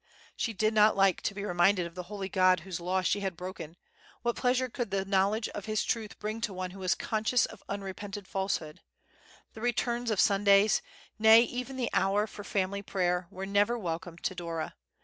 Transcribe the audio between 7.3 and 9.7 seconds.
of unrepented falsehood! The